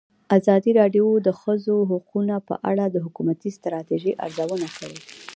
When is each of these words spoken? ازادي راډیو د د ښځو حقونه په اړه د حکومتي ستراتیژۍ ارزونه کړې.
ازادي 0.37 0.71
راډیو 0.79 1.07
د 1.21 1.23
د 1.27 1.29
ښځو 1.41 1.75
حقونه 1.91 2.35
په 2.47 2.55
اړه 2.69 2.85
د 2.89 2.95
حکومتي 3.05 3.49
ستراتیژۍ 3.57 4.13
ارزونه 4.25 4.67
کړې. 4.77 4.97